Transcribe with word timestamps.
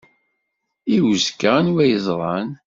I 0.95 0.97
uzekka 1.09 1.49
anwa 1.59 1.81
i 1.85 1.91
yeẓran? 1.91 2.49